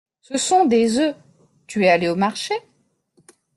Ce 0.23 0.35
sont 0.39 0.65
des 0.65 0.97
oeufs! 0.97 1.13
{{personnage|JE 1.15 1.15
NNY.|c}} 1.15 1.67
Tu 1.67 1.85
es 1.85 1.89
allé 1.89 2.07
au 2.09 2.15
marché? 2.15 2.55